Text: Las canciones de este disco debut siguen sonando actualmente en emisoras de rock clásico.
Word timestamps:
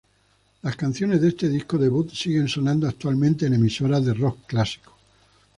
Las 0.63 0.75
canciones 0.77 1.21
de 1.21 1.27
este 1.27 1.47
disco 1.47 1.77
debut 1.77 2.09
siguen 2.11 2.47
sonando 2.47 2.87
actualmente 2.87 3.45
en 3.45 3.53
emisoras 3.53 4.03
de 4.03 4.15
rock 4.15 4.47
clásico. 4.47 4.93